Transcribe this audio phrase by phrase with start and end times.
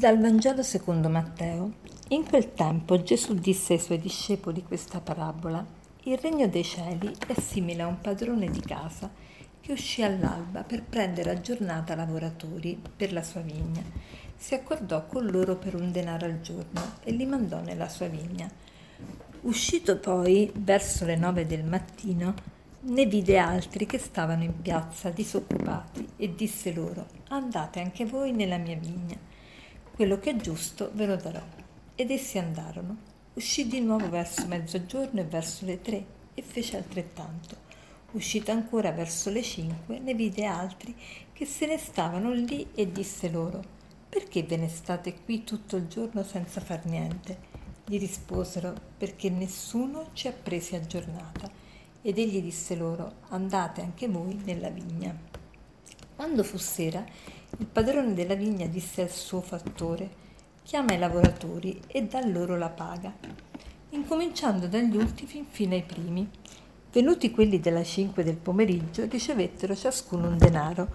[0.00, 1.72] Dal Vangelo secondo Matteo.
[2.08, 5.62] In quel tempo Gesù disse ai suoi discepoli questa parabola.
[6.04, 9.10] Il regno dei cieli è simile a un padrone di casa
[9.60, 13.82] che uscì all'alba per prendere a giornata lavoratori per la sua vigna.
[14.34, 18.50] Si accordò con loro per un denaro al giorno e li mandò nella sua vigna.
[19.42, 22.32] Uscito poi, verso le nove del mattino,
[22.84, 28.56] ne vide altri che stavano in piazza disoccupati e disse loro, andate anche voi nella
[28.56, 29.28] mia vigna
[30.00, 31.42] quello che è giusto ve lo darò.
[31.94, 32.96] Ed essi andarono.
[33.34, 37.54] Uscì di nuovo verso mezzogiorno e verso le tre e fece altrettanto.
[38.12, 40.96] Uscito ancora verso le cinque, ne vide altri
[41.34, 43.62] che se ne stavano lì e disse loro,
[44.08, 47.36] perché ve ne state qui tutto il giorno senza far niente?
[47.84, 51.50] Gli risposero, perché nessuno ci ha presi a giornata.
[52.00, 55.14] Ed egli disse loro, andate anche voi nella vigna.
[56.16, 57.04] Quando fu sera,
[57.58, 60.28] il padrone della vigna disse al suo fattore
[60.62, 63.12] chiama i lavoratori e dà loro la paga,
[63.90, 66.28] incominciando dagli ultimi fino ai primi.
[66.92, 70.88] Venuti quelli della cinque del pomeriggio, ricevettero ciascuno un denaro.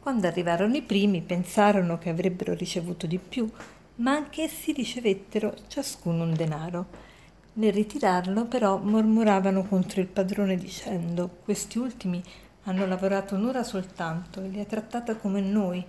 [0.00, 3.48] Quando arrivarono i primi, pensarono che avrebbero ricevuto di più,
[3.96, 6.86] ma anch'essi ricevettero ciascuno un denaro.
[7.54, 12.22] Nel ritirarlo, però, mormoravano contro il padrone dicendo: Questi ultimi
[12.68, 15.84] hanno lavorato un'ora soltanto e li ha trattata come noi,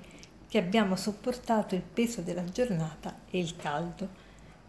[0.48, 4.26] che abbiamo sopportato il peso della giornata e il caldo.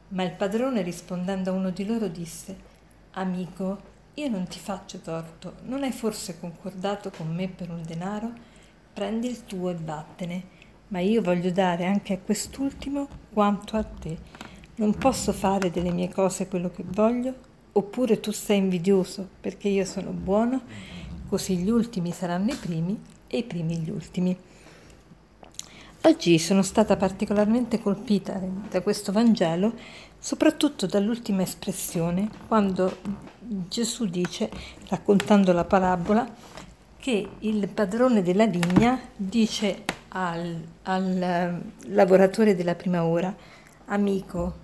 [0.08, 2.56] Ma il padrone rispondendo a uno di loro disse,
[3.12, 8.32] Amico, io non ti faccio torto, non hai forse concordato con me per un denaro?
[8.92, 10.42] Prendi il tuo e vattene,
[10.88, 14.16] ma io voglio dare anche a quest'ultimo quanto a te.
[14.76, 17.34] Non posso fare delle mie cose quello che voglio?
[17.72, 20.62] Oppure tu sei invidioso perché io sono buono?
[21.28, 24.36] Così gli ultimi saranno i primi e i primi gli ultimi.
[26.02, 28.40] Oggi sono stata particolarmente colpita
[28.70, 29.74] da questo Vangelo,
[30.18, 32.98] soprattutto dall'ultima espressione, quando
[33.38, 34.48] Gesù dice,
[34.88, 36.26] raccontando la parabola,
[36.96, 43.34] che il padrone della vigna dice al, al eh, lavoratore della prima ora,
[43.86, 44.54] amico,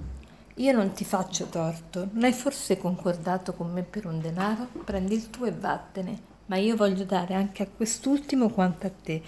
[0.54, 4.68] io non ti faccio torto, non hai forse concordato con me per un denaro?
[4.84, 9.22] Prendi il tuo e vattene ma io voglio dare anche a quest'ultimo quanto a te.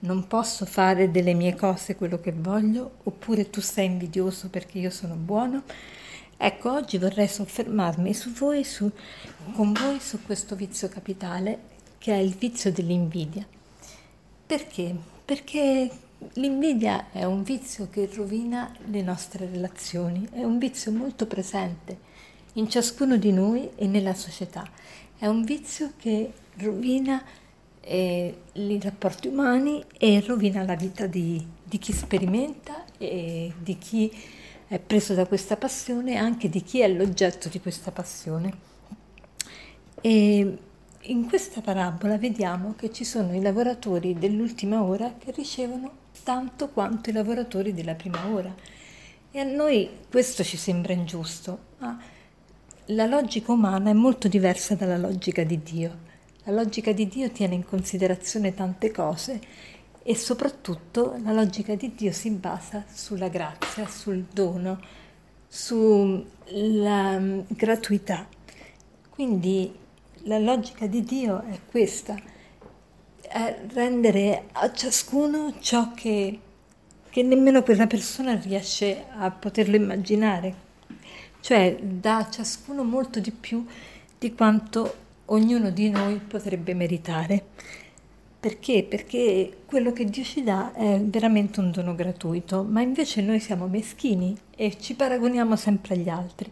[0.00, 4.90] Non posso fare delle mie cose quello che voglio, oppure tu sei invidioso perché io
[4.90, 5.62] sono buono.
[6.36, 8.90] Ecco, oggi vorrei soffermarmi su voi, su,
[9.54, 13.46] con voi su questo vizio capitale che è il vizio dell'invidia.
[14.44, 14.92] Perché?
[15.24, 15.88] Perché
[16.34, 22.10] l'invidia è un vizio che rovina le nostre relazioni, è un vizio molto presente
[22.54, 24.68] in ciascuno di noi e nella società.
[25.22, 27.22] È un vizio che rovina
[27.80, 34.12] eh, i rapporti umani e rovina la vita di, di chi sperimenta e di chi
[34.66, 38.52] è preso da questa passione e anche di chi è l'oggetto di questa passione.
[40.00, 40.58] E
[41.00, 47.10] in questa parabola vediamo che ci sono i lavoratori dell'ultima ora che ricevono tanto quanto
[47.10, 48.52] i lavoratori della prima ora.
[49.30, 51.96] E a noi questo ci sembra ingiusto, ma
[52.94, 56.10] la logica umana è molto diversa dalla logica di Dio.
[56.44, 59.40] La logica di Dio tiene in considerazione tante cose
[60.02, 64.78] e soprattutto la logica di Dio si basa sulla grazia, sul dono,
[65.48, 68.26] sulla mm, gratuità.
[69.08, 69.72] Quindi
[70.24, 72.14] la logica di Dio è questa,
[73.20, 76.38] è rendere a ciascuno ciò che,
[77.08, 80.70] che nemmeno quella persona riesce a poterlo immaginare,
[81.42, 83.66] cioè dà a ciascuno molto di più
[84.16, 84.94] di quanto
[85.26, 87.44] ognuno di noi potrebbe meritare.
[88.38, 88.86] Perché?
[88.88, 93.66] Perché quello che Dio ci dà è veramente un dono gratuito, ma invece noi siamo
[93.66, 96.50] meschini e ci paragoniamo sempre agli altri.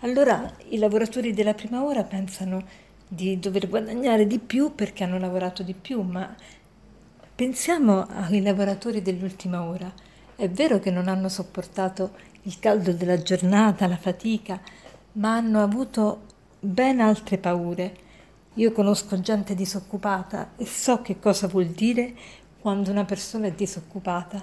[0.00, 2.64] Allora i lavoratori della prima ora pensano
[3.06, 6.34] di dover guadagnare di più perché hanno lavorato di più, ma
[7.34, 9.92] pensiamo ai lavoratori dell'ultima ora.
[10.34, 12.12] È vero che non hanno sopportato
[12.42, 14.60] il caldo della giornata, la fatica,
[15.12, 16.22] ma hanno avuto
[16.58, 17.96] ben altre paure.
[18.54, 22.14] Io conosco gente disoccupata e so che cosa vuol dire
[22.60, 24.42] quando una persona è disoccupata.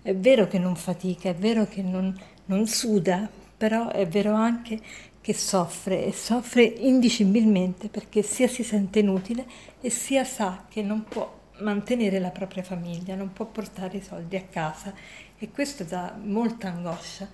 [0.00, 2.16] È vero che non fatica, è vero che non,
[2.46, 4.80] non suda, però è vero anche
[5.20, 9.46] che soffre e soffre indicibilmente perché sia si sente inutile
[9.80, 14.36] e sia sa che non può mantenere la propria famiglia, non può portare i soldi
[14.36, 14.92] a casa
[15.38, 17.28] e questo dà molta angoscia,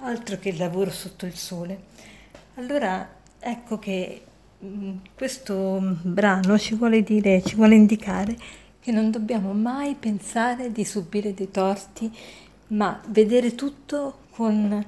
[0.00, 1.96] altro che il lavoro sotto il sole.
[2.54, 4.22] Allora Ecco che
[4.64, 8.36] mm, questo brano ci vuole dire, ci vuole indicare
[8.80, 12.10] che non dobbiamo mai pensare di subire dei torti
[12.68, 14.84] ma vedere tutto con,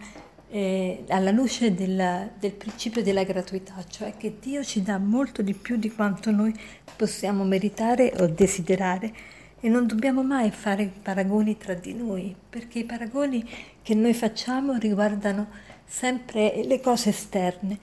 [0.50, 5.54] eh, alla luce della, del principio della gratuità, cioè che Dio ci dà molto di
[5.54, 6.52] più di quanto noi
[6.96, 9.12] possiamo meritare o desiderare
[9.60, 13.48] e non dobbiamo mai fare paragoni tra di noi, perché i paragoni
[13.82, 15.46] che noi facciamo riguardano
[15.86, 17.78] sempre le cose esterne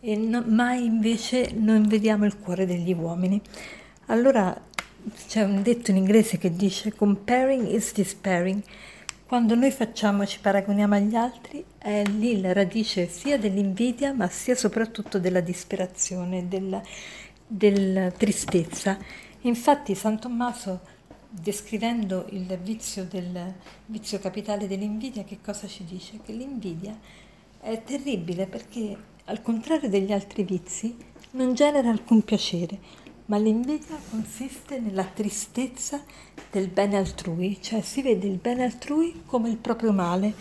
[0.00, 3.40] e no, mai invece non vediamo il cuore degli uomini.
[4.06, 4.58] Allora
[5.26, 8.62] c'è un detto in inglese che dice comparing is despairing.
[9.26, 14.54] Quando noi facciamo, ci paragoniamo agli altri, è lì la radice sia dell'invidia, ma sia
[14.54, 16.80] soprattutto della disperazione, della,
[17.44, 18.96] della tristezza.
[19.40, 20.78] Infatti San Tommaso,
[21.28, 23.52] descrivendo il vizio, del,
[23.86, 26.20] vizio capitale dell'invidia, che cosa ci dice?
[26.24, 26.96] Che l'invidia
[27.60, 30.96] è terribile perché, al contrario degli altri vizi,
[31.32, 32.78] non genera alcun piacere
[33.26, 36.02] ma l'invidia consiste nella tristezza
[36.50, 40.34] del bene altrui, cioè si vede il bene altrui come il proprio male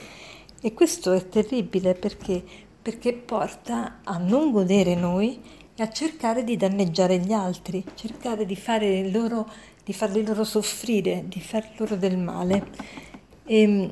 [0.62, 2.44] e questo è terribile perché,
[2.82, 5.40] perché porta a non godere noi
[5.76, 9.50] e a cercare di danneggiare gli altri, cercare di, fare loro,
[9.84, 12.68] di farli loro soffrire, di far loro del male.
[13.46, 13.92] E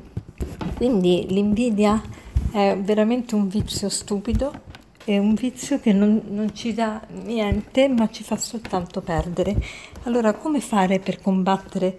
[0.76, 2.02] quindi l'invidia
[2.50, 4.72] è veramente un vizio stupido
[5.04, 9.54] è un vizio che non, non, ci dà niente ma ci fa soltanto perdere.
[10.04, 11.98] Allora come fare per combattere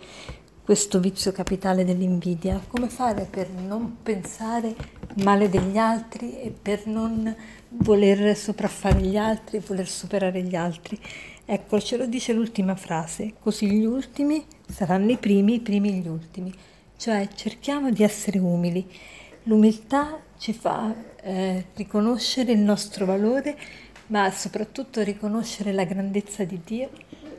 [0.64, 2.60] questo vizio capitale dell'invidia?
[2.68, 4.76] Come fare per non pensare
[5.24, 7.34] male degli altri e per non
[7.70, 11.00] voler sopraffare gli altri, voler superare gli altri?
[11.46, 16.08] Ecco, ce lo dice l'ultima frase, così gli ultimi saranno i primi, i primi gli
[16.08, 16.52] ultimi.
[16.98, 18.84] Cioè cerchiamo di essere umili.
[19.48, 23.56] L'umiltà ci fa eh, riconoscere il nostro valore,
[24.08, 26.90] ma soprattutto riconoscere la grandezza di Dio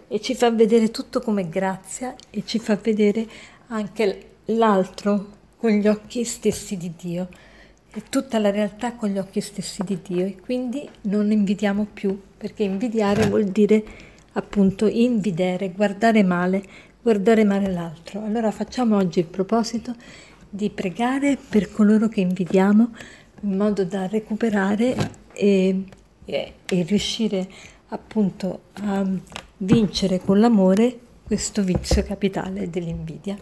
[0.07, 3.27] e ci fa vedere tutto come grazia e ci fa vedere
[3.69, 7.29] anche l'altro con gli occhi stessi di Dio
[7.93, 12.21] e tutta la realtà con gli occhi stessi di Dio e quindi non invidiamo più
[12.37, 13.83] perché invidiare vuol dire
[14.35, 16.63] appunto invidere, guardare male,
[17.03, 18.25] guardare male l'altro.
[18.25, 19.95] Allora facciamo oggi il proposito
[20.49, 22.91] di pregare per coloro che invidiamo
[23.43, 24.97] in modo da recuperare
[25.33, 25.85] e,
[26.25, 27.49] e, e riuscire
[27.89, 29.05] appunto a
[29.59, 33.37] vincere con l'amore questo vizio capitale dell'invidia.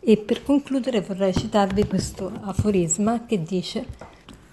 [0.00, 3.84] E per concludere vorrei citarvi questo aforisma che dice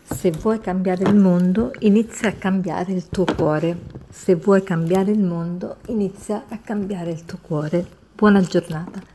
[0.03, 3.77] se vuoi cambiare il mondo inizia a cambiare il tuo cuore,
[4.09, 7.85] se vuoi cambiare il mondo inizia a cambiare il tuo cuore.
[8.15, 9.12] Buona giornata.